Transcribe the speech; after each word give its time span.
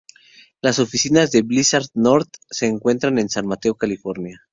Las 0.61 0.79
oficinas 0.79 1.29
de 1.29 1.43
Blizzard 1.43 1.85
North 1.93 2.29
se 2.49 2.65
encuentran 2.65 3.19
en 3.19 3.29
San 3.29 3.45
Mateo, 3.45 3.75
California. 3.75 4.41